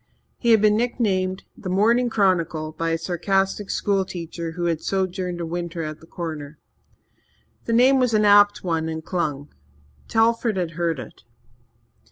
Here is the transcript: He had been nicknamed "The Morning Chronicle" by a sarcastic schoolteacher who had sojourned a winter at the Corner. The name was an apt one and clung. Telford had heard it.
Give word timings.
He 0.39 0.49
had 0.49 0.63
been 0.63 0.75
nicknamed 0.77 1.43
"The 1.55 1.69
Morning 1.69 2.09
Chronicle" 2.09 2.71
by 2.71 2.89
a 2.89 2.97
sarcastic 2.97 3.69
schoolteacher 3.69 4.53
who 4.53 4.65
had 4.65 4.81
sojourned 4.81 5.39
a 5.39 5.45
winter 5.45 5.83
at 5.83 5.99
the 5.99 6.07
Corner. 6.07 6.57
The 7.65 7.73
name 7.73 7.99
was 7.99 8.15
an 8.15 8.25
apt 8.25 8.63
one 8.63 8.89
and 8.89 9.05
clung. 9.05 9.53
Telford 10.07 10.57
had 10.57 10.71
heard 10.71 10.97
it. 10.99 11.21